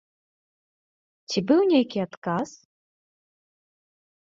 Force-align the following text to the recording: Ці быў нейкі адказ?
Ці 1.33 1.39
быў 1.51 1.61
нейкі 1.73 1.97
адказ? 2.07 2.49